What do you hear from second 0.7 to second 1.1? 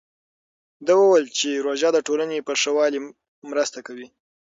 ده